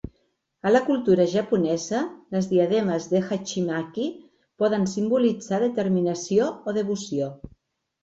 [0.69, 1.99] A la cultura japonesa,
[2.37, 4.09] les diademes de hachimaki
[4.65, 7.35] poden simbolitzar determinació o devoció.